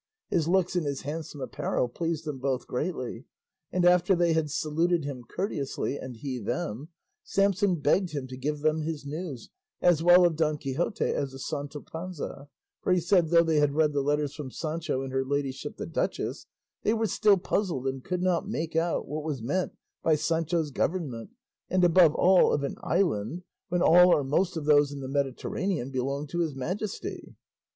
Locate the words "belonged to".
25.91-26.39